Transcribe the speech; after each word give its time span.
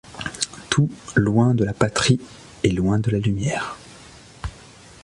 Tout, 0.71 0.89
loin 1.15 1.53
de 1.53 1.63
la 1.63 1.73
patrie 1.75 2.19
et 2.63 2.71
loin 2.71 2.97
de 2.97 3.11
la 3.11 3.19
lumière 3.19 3.77